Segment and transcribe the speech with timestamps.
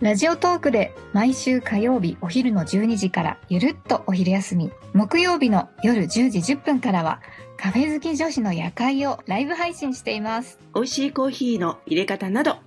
[0.00, 4.70] ラジオトークで毎週火曜日お昼の12時からゆるっとお昼休み。
[4.94, 7.20] 木曜日の夜10時10分からは
[7.56, 10.60] カフェ好き女子の夜会をライブ配信しています。
[10.72, 12.58] 美味しいコーヒーの入れ方など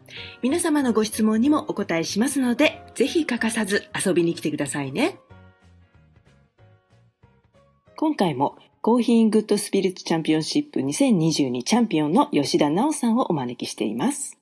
[0.42, 5.18] 皆様のご質問にもお答えしますのでぜひ欠かさず遊びに来てくださいね。
[7.96, 14.41] 今回もコーヒーグッドスピリッツチャンピオンシップ2022チャンピオンの吉田直さんをお招きしています。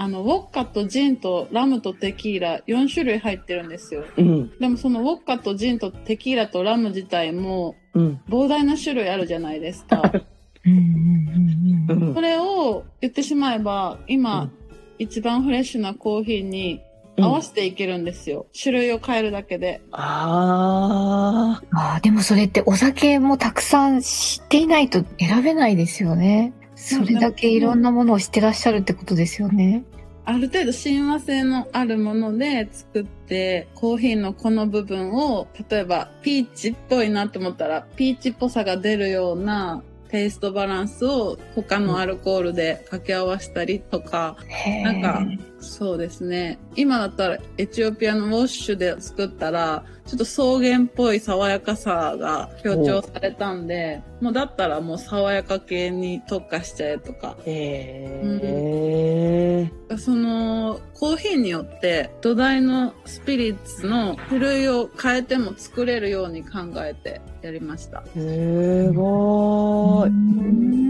[0.00, 4.04] あの、ウォッカとジンとラムとテキーラ4種類入ってるんですよ。
[4.16, 10.00] うんでもそのウォッカとジンとテキーラとラム自体もうん膨大な種類あるじゃないですか。
[10.64, 14.52] うんうんうんうんそれを言ってしまえば、今、うん
[15.00, 16.80] 一番フレッシュなコーヒーに
[17.16, 18.46] 合わせていけるんですよ。
[18.60, 19.80] 種類を変えるだけで。
[19.92, 29.84] あああでもそれってお酒もたくさん知っていないと選べないですよねそれだけいろんなものを知ってらっしゃるってことですよね。
[30.24, 46.58] ある程度親和性のあるもので作って、コーヒーのこの部分を、例えばピーチっぽいなと思ったら、ピーチっぽさが出るようなテイストバランスを他のアルコールで掛け合わせたりとか、へなんかーそうですね。
[46.76, 57.42] 今だったらエチオピアのウォッシュで作ったら、ちょっと草原っぽい爽やかさが強調されたんで、もうだったらもう爽やか系に特化しちゃえとか、ー。
[57.46, 68.04] へえ、そのコーヒーによって土台のスピリッツの種類を変えても作れるように考えてやりました。
[68.14, 70.08] すごーい。
[70.08, 70.88] うん。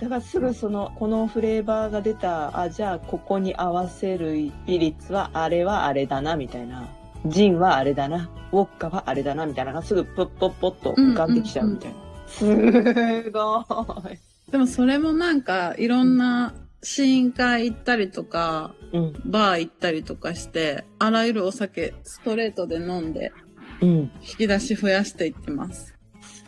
[0.00, 6.88] だからすぐそのこのフレーバーが出たあじゃあここに合わせるピリッツはあれはあれだなみたいな。
[7.26, 8.30] ジンはあれだな。
[8.52, 11.96] ウォッカはあれだなみたいなのがすぐポッポッポッと浮かんできちゃうみたいな、
[12.26, 13.64] すご
[14.10, 14.18] い。
[14.50, 19.12] でもそれもなんかいろんな試飲会行ったりとか、うん。
[19.24, 23.32] バー行ったりとかして、あらゆるお酒ストレートで飲んで
[23.80, 23.88] うん。
[23.88, 25.94] 引き出し増やしていってます。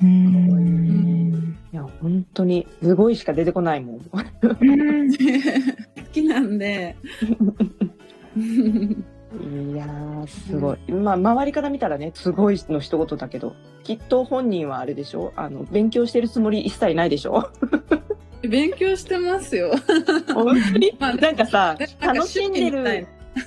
[0.02, 1.56] うん。
[1.72, 4.00] いや本当にすごいしか出てこないもん
[6.40, 6.96] なんで、
[8.36, 13.54] いやーすごい、まあ周りから見たらねすごいの一言だけど
[13.84, 15.32] きっと本人はあれでしょ？
[15.36, 17.48] あの勉強してるつもり一切ないでしょ？
[18.48, 19.72] 勉強してますよ。
[20.34, 20.92] 本当に？
[21.00, 23.06] まあなんかさ楽しんでる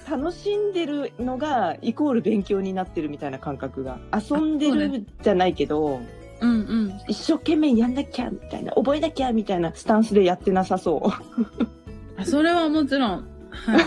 [0.10, 4.00] 楽しんでるのがイコール勉強になってるみたいな感覚が。
[4.14, 6.00] 遊んでるじゃないけど
[6.42, 7.00] うんうん。
[7.08, 11.12] 一生懸命やんなきゃみたいな覚えなきゃみたいなスタンスでやってなさそ
[12.20, 13.10] あそれはもちろん。
[13.52, 13.82] はい。
[13.82, 13.86] う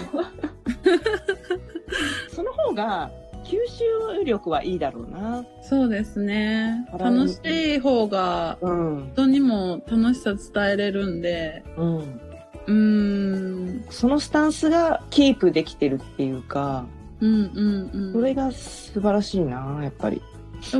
[2.35, 3.11] その方が
[3.45, 6.87] 吸収力はいいだろうなそうですね。
[6.99, 16.87] 楽しい方がうん人にも楽しさ伝えれるんで、うんうーん、そのスタンスがキープできてるっていうか
[17.21, 18.13] うんうんうん。
[18.13, 20.23] それが素晴らしいなやっぱり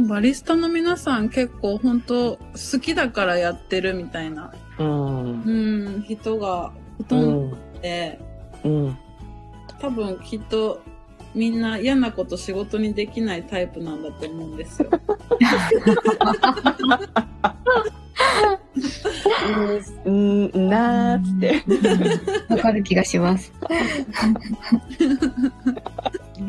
[0.09, 7.51] バリスタの皆さん結構本当好きだからやってるみたいな、うんうん、人がほとうん。
[7.51, 8.19] どで、
[8.65, 8.99] うん。
[9.81, 10.81] 多分きっと
[11.35, 14.91] みんな嫌なこと仕事にできないタイプなんだと思うんですよ。
[20.05, 20.51] うん。
[20.53, 20.69] うん。
[20.69, 21.65] なーって
[22.55, 23.53] わかる気がします。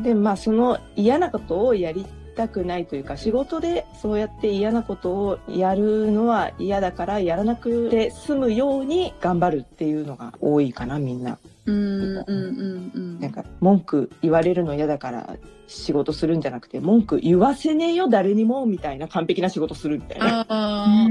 [0.03, 11.37] でまあその嫌なことをやりたくないというか仕事でそうやって嫌なことをやるのは嫌だからやらなくて済むように頑張るっていうのが多いかなみんな。
[11.65, 13.19] うんうんうんうん。
[13.19, 15.37] なんか文句言われるの嫌だから
[15.67, 20.41] 仕事するんじゃなくて文句言わせねえよ誰にもみたいな完璧な仕事するみたいな。
[20.41, 21.07] ああ、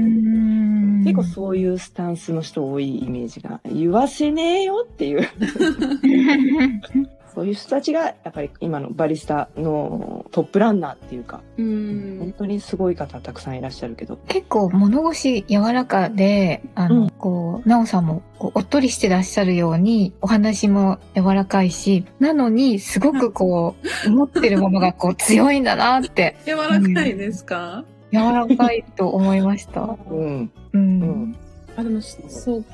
[1.03, 5.27] 結構そういうスタンスの人多いイメージが言わせねえよっていう
[7.43, 12.33] そういう人たちがやっぱり今のバリスタのトップランナーっていうかう本ん。
[12.37, 23.75] 当にすごい方たくさんいらっしゃるけど結構物腰柔らかで、あの、うんこう、なおさんもこうおっとりしてらっしゃるように、お話も柔らかいし、なのに、すごくこ
[24.05, 29.97] う、持ってるものがこう強いんだなって、柔らかいですか、柔らかいと思いました。
[30.09, 31.01] うんうん。
[31.01, 31.35] うん
[31.75, 32.69] あ、でも、そうか。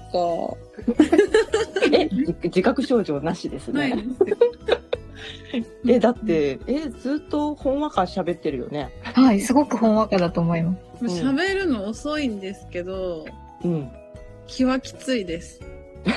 [1.92, 4.38] えじ自覚症状なしですね、ないですよ。
[5.88, 8.92] え、だって、え、ずっとほんわか喋ってるよね？
[9.04, 11.06] はい、すごくほんわかだと思います。
[11.06, 13.26] 喋るの遅いんですけど、
[13.64, 13.90] うん。
[14.48, 15.60] 気はきついです。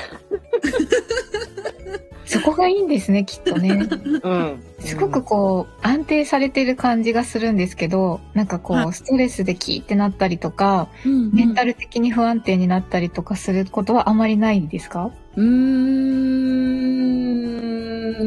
[2.25, 3.87] そこがいいんですね、きっとね。
[4.23, 4.63] うん。
[4.79, 15.11] すごくこう、安定されてる感じがするんですけど、なんかこはう、ストレスでキーってなったりとか、うんメンタル的に不安定になったりとかすることはあまりないですか？
[15.35, 15.45] うー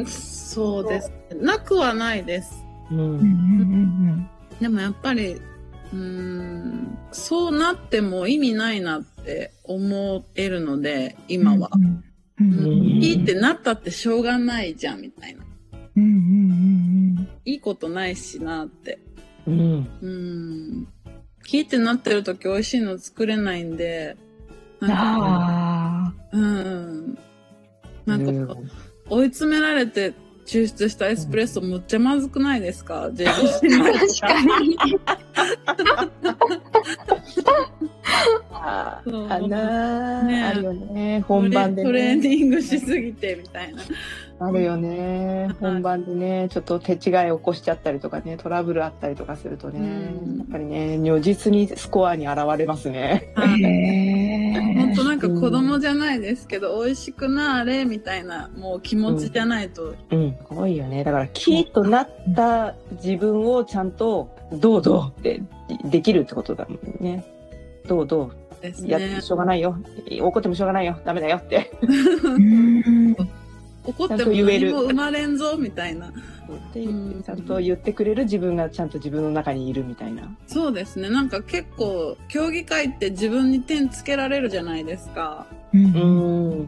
[0.03, 0.07] ん、
[0.57, 1.13] そうです。
[1.35, 2.65] なくはないです。
[2.91, 2.99] うん。
[2.99, 11.35] うんうんうんでもやっぱり、うーん、そうなっても意味ないなって思えるので、うん。
[11.35, 11.79] 今はう。
[11.79, 11.83] ん
[12.41, 12.73] うんうんうん
[13.03, 15.45] いいってなったってしょうがないじゃん、みたいな。
[15.95, 18.99] うんうんうんいいことないしなって。
[19.47, 19.87] うん。
[20.01, 20.89] うん。
[21.45, 24.17] キーってなってる時美味しいの作れないんで、
[24.81, 24.89] うん。
[24.89, 25.25] なんか、
[26.07, 27.19] あうん。
[28.07, 28.57] なんか
[29.11, 30.15] 追い詰められて
[30.47, 33.29] 抽出したエスプレッソむっちゃまずくないですか ?JBC
[33.83, 33.93] あ。
[33.93, 34.79] 確かに。
[38.69, 39.03] あ
[39.49, 41.21] なねあるよね。
[41.29, 42.29] 本番でトレーね。
[42.29, 43.83] ニングしすぎてみたいな。
[44.39, 45.49] あるよね。
[45.61, 49.83] 本番でね、ちょっと手違い起こしちゃったりとかね、トラブルあったりとかするとね、う
[50.35, 53.33] んやっぱりね、如実にスコアに現れますね。
[53.37, 54.26] へ本当ー
[55.17, 59.95] なんか子供じゃないですけど、美味しくなあれみたいな、もう気持ちじゃないと。
[60.11, 61.05] うん、すごいよね。
[61.05, 65.43] だから、キーとなった自分をちゃんと、どうどうって
[65.85, 67.25] できるってことだもんね。
[67.89, 68.31] どうど
[68.61, 69.21] ですう、やってね。
[69.21, 69.77] しょうがないよ。
[70.21, 70.99] 怒ってもしょうがないよ。
[71.05, 71.71] ダメだよって。
[73.87, 76.13] うん怒ってもちゃんと言える何も生まれんぞみたいな。
[76.73, 80.35] でうんちゃんと言ってくれる自分がちゃんと自分の中にいるみたいな。
[80.47, 81.11] そうですね。
[81.11, 85.47] なんか結構、競技会って自分に点つけられるじゃないですか。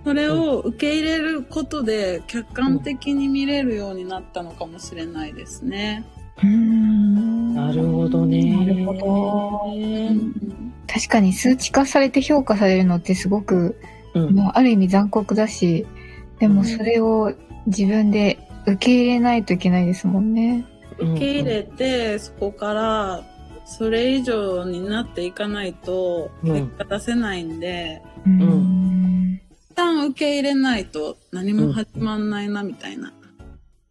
[0.04, 6.04] それを受け入れることで客観的に見れるようになったのかもしれないですね。
[6.42, 8.56] うんなるほどね。
[8.56, 13.80] なるほどうん確かに数値化されて評価されるのってすごく、
[14.14, 14.34] うん。
[14.34, 15.86] まあ、ある意味残酷だし、
[16.38, 17.32] でもそれを
[17.66, 20.66] 自分で受け入れないといけないですもんね。
[20.98, 23.24] 受け入れて、そこから、
[23.64, 29.40] それ以上になっていかないと、うん結果出せないんで、うん
[29.70, 33.12] 一旦受け入れないと何も始まんないな、みたいな。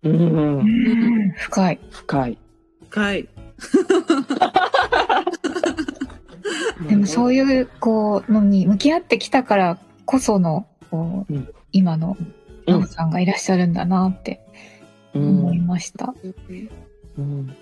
[0.04, 0.16] うん。
[0.16, 0.60] うん。
[0.60, 1.80] うん深い。
[1.92, 2.38] 深い。
[2.90, 3.30] 深い。
[6.90, 7.46] でもそういう。
[7.52, 12.34] いう、こう、のに向き合ってきたからこその、こう、うん今の、うん
[12.68, 14.42] なおさんがいらっしゃるんだなって
[15.14, 15.68] う思いん。
[15.68, 16.14] ました。
[17.18, 17.56] うん。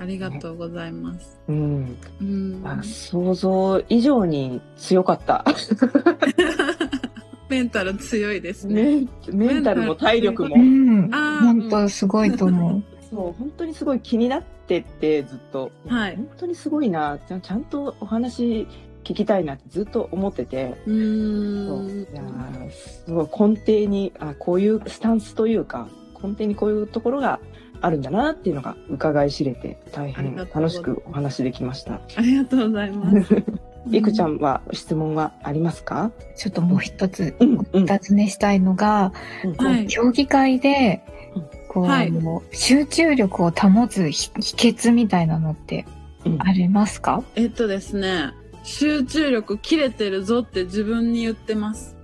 [0.00, 1.40] ありがとうございます。
[1.48, 1.96] うん。
[2.20, 2.62] うん。
[2.64, 5.44] あ想像以上に強かった。
[7.48, 9.06] メンタル強いですね。
[9.32, 10.58] メメンタルも体力もう。
[10.58, 11.10] ん。
[11.10, 12.82] 本当すごいと思う。
[13.10, 15.72] そう、本当にすごい気になってて、ずっと。
[15.88, 17.18] はい本当にすごいな。
[17.26, 18.68] ちゃんちゃんとお話
[19.08, 20.74] 聞きたいなってずっと思ってて。
[20.86, 21.82] うーそう。
[21.84, 25.88] んいやーすごい根底にあこういうスタンスというか
[26.22, 27.40] 根底にこういうところが
[27.80, 32.00] あるんだなっていうのが伺い知れて大変楽しくお話できました。
[32.16, 33.42] ありがとうございます。
[33.90, 36.10] いくちゃんは質問はありますか？
[36.36, 37.84] ちょっともう一つうんうん。
[37.84, 39.12] お尋ねしたいのが、
[39.44, 39.54] うん。
[39.56, 41.00] こうはい競技会で
[41.34, 42.12] うん、こう、はい。
[42.52, 45.86] 集中力を保つ秘秘訣みたいなのって
[46.26, 46.36] うん。
[46.42, 47.22] ありますか？
[47.36, 48.32] えっとですね、
[48.68, 51.96] 集中力切れてるぞって自分に言ってます。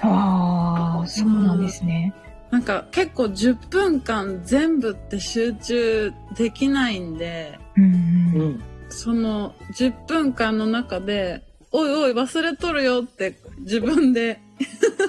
[0.00, 2.14] ああ、そうなんですね。
[2.50, 14.40] なんか結構10分間全部って集中できないんで、うんその10分間の中で、おいおい忘れとるよって自分で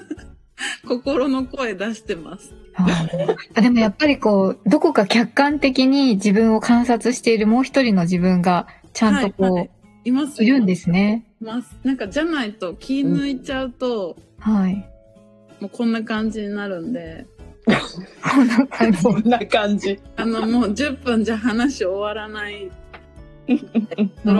[0.85, 2.53] 心の声出してます。
[2.75, 9.69] あーでもやっぱりこう、どこか客観的に自分を観察しているもう一人の自分がちゃんとこう、はいはい
[10.09, 11.25] いますいるんですね。
[11.39, 11.77] います。
[11.83, 14.75] なんかじゃないと気抜いちゃうと、はい。
[15.59, 17.25] もうこんな感じになるんで、
[17.65, 18.97] こんな感じ。
[18.97, 19.99] そんな感じ。
[20.15, 22.71] あのもう10分じゃ話終わらない。
[24.25, 24.31] あ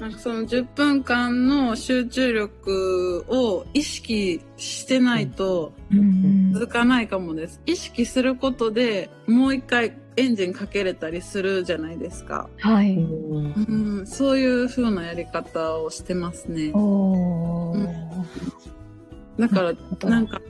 [0.00, 5.72] なんかその10分間の集中力を意識してないと
[6.52, 7.60] 続かないかもです。
[7.66, 12.48] 意識することでもう一回エンジンかけれたりするじゃないですか。
[12.58, 12.94] はい。
[12.94, 16.72] うん、そういう風なやり方をしてますね。
[16.74, 17.96] おー
[19.38, 20.42] だからどなんか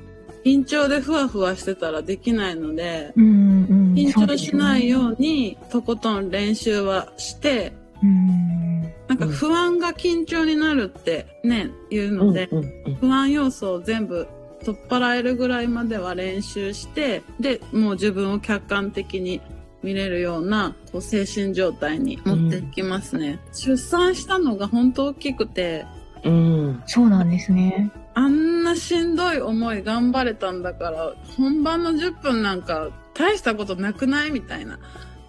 [0.44, 7.72] 緊張でふわふわしてたらできないので、うんうん緊張しないようにとことん練習はして、
[8.02, 14.26] うんなんか不安が緊張になるってね、言うので、うんうん不安要素を全部
[14.64, 19.40] 取っ払えるぐらいまでは練習して、で、もう自分を客観的に
[19.82, 23.38] 見れるような、こう、精神状態に持っていきますね。
[23.52, 25.86] 出産したのが本当大きくて、
[26.24, 26.82] うん。
[26.86, 27.90] そうなんですね。
[28.14, 34.78] あんなしんどい思い頑張れたんだから、本番の10分なんか大したことなくないみたいな。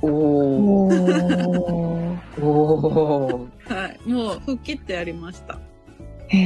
[0.02, 0.12] おー。
[0.12, 2.44] おー。
[2.44, 3.74] おー。
[3.74, 4.00] はい。
[4.10, 5.60] もう吹っ切ってやりました。
[6.28, 6.42] へう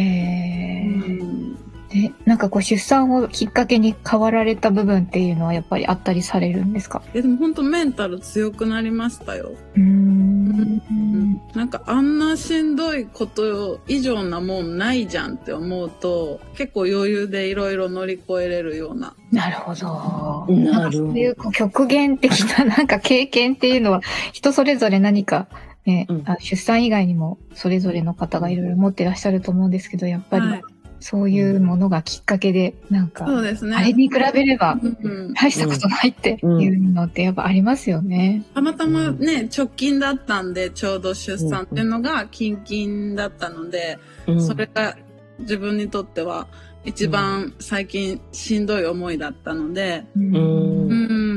[1.07, 1.23] ー。
[1.23, 1.57] ん
[1.95, 7.01] で、なんかこう出産をきっかけに変わられた部分っていうのはやっぱりあったりされるんですか？
[7.13, 9.53] え、でも本当メンタル強くなりましたよ。
[9.75, 11.41] うーん。
[11.53, 19.15] なんかあんなしんどいこと以上なもんないじゃんって思うと、結構余裕でいろいろ乗り越えれるような。
[19.31, 20.45] なるほど。
[20.53, 24.01] なるほどそういうこう極限的な なんか経験っていうのは
[24.33, 25.47] 人それぞれ何か
[25.85, 30.61] ね、うんあ出産以外にもそれぞれの方がいろいろ持ってらっしゃると思うんですけど、やっぱりはい。
[31.07, 33.75] そういうものがきっかけで、なんか、そうですね。
[33.75, 35.33] あれに比べればうん。
[35.35, 38.43] 大したことないっていうのってやっぱありますよね。
[38.55, 44.41] たまたまね、直近だったんで、ちょうど出産っていうのが近々だったので、うん。
[44.43, 44.97] それが
[45.37, 46.47] 自分にとっては
[46.85, 50.35] 一番最近しんどい思いだったので、ううん。
[50.35, 50.39] う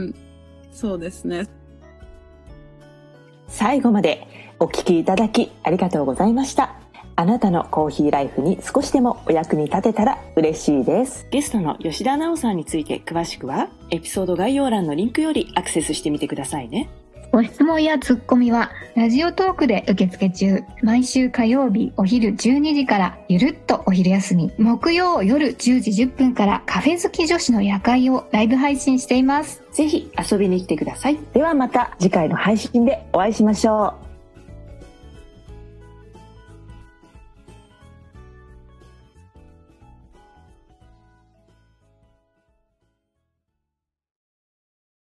[0.07, 0.15] ん、
[0.73, 1.47] そうですね。
[3.49, 6.78] 最後までお聞きいただきありがとうございました。
[7.19, 11.27] あなたのコーヒーライフに少しでもお役に立てたら嬉しいです。
[11.33, 16.89] ゲストの吉田奈緒さんについて詳しくは、エピソード概要欄のリンクよりアクセスしてみてくださいね。
[17.33, 20.63] ご質問やツッコミは、ラジオトークで受付中。
[20.85, 24.53] 毎週火曜日お昼12時からゆるっとお昼休み。
[24.57, 29.61] 木曜夜10時10分からカフェ好き女子の夜会をライブ配信しています。
[29.73, 31.19] ぜひ遊びに来てください。
[31.33, 34.08] ではまた次回の配信でお会いしましょう。